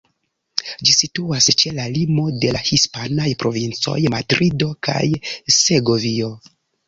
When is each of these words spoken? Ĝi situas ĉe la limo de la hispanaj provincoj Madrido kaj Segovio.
Ĝi 0.87 0.93
situas 0.99 1.49
ĉe 1.61 1.73
la 1.79 1.83
limo 1.97 2.23
de 2.45 2.49
la 2.55 2.63
hispanaj 2.71 3.27
provincoj 3.45 3.99
Madrido 4.15 4.71
kaj 4.89 5.05
Segovio. 5.59 6.33